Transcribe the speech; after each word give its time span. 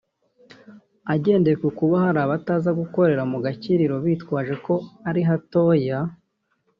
Agendeye 1.13 1.55
ku 1.61 1.69
kuba 1.77 1.95
hari 2.03 2.19
abataza 2.25 2.69
gukorera 2.79 3.23
mu 3.31 3.37
gakiriro 3.45 3.95
bitwaje 4.05 4.55
ko 4.65 4.73
ari 5.09 5.21
hatoya 5.29 5.99